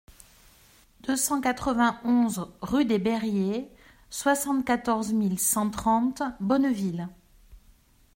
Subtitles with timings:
[1.01, 3.69] deux cent quatre-vingt-onze rue des Bairiers,
[4.09, 7.07] soixante-quatorze mille cent trente Bonneville